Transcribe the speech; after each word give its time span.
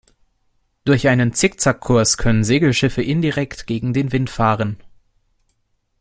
Durch 0.83 1.07
einen 1.07 1.31
Zickzack-Kurs 1.31 2.17
können 2.17 2.43
Segelschiffe 2.43 3.03
indirekt 3.03 3.67
gegen 3.67 3.93
den 3.93 4.11
Wind 4.11 4.31
fahren. 4.31 4.77